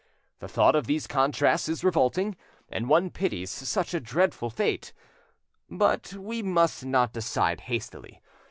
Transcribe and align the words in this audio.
The 0.39 0.47
thought 0.47 0.75
of 0.75 0.87
these 0.87 1.05
contrasts 1.05 1.69
is 1.69 1.83
revolting, 1.83 2.35
and 2.71 2.89
one 2.89 3.11
pities 3.11 3.51
such 3.51 3.93
a 3.93 3.99
dreadful 3.99 4.49
fate. 4.49 4.93
But 5.69 6.13
we 6.13 6.41
must 6.41 6.83
not 6.83 7.13
decide 7.13 7.59
hastily. 7.61 8.19